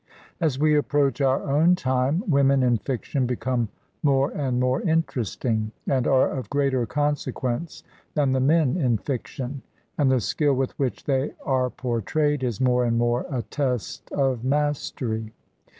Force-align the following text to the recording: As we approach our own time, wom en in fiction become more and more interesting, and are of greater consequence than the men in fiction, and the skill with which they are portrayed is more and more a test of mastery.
As 0.39 0.57
we 0.57 0.75
approach 0.75 1.21
our 1.21 1.43
own 1.43 1.75
time, 1.75 2.23
wom 2.27 2.49
en 2.49 2.63
in 2.63 2.77
fiction 2.79 3.27
become 3.27 3.69
more 4.01 4.31
and 4.31 4.59
more 4.59 4.81
interesting, 4.81 5.73
and 5.85 6.07
are 6.07 6.27
of 6.27 6.49
greater 6.49 6.87
consequence 6.87 7.83
than 8.15 8.31
the 8.31 8.39
men 8.39 8.77
in 8.77 8.97
fiction, 8.97 9.61
and 9.99 10.11
the 10.11 10.19
skill 10.19 10.55
with 10.55 10.71
which 10.79 11.03
they 11.03 11.33
are 11.45 11.69
portrayed 11.69 12.43
is 12.43 12.59
more 12.59 12.83
and 12.83 12.97
more 12.97 13.27
a 13.29 13.43
test 13.43 14.11
of 14.11 14.43
mastery. 14.43 15.33